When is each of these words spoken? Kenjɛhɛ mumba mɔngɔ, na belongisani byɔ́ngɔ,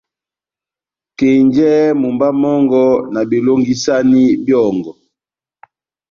Kenjɛhɛ 1.17 1.83
mumba 2.01 2.27
mɔngɔ, 2.41 2.83
na 3.13 3.21
belongisani 3.29 4.21
byɔ́ngɔ, 4.45 4.91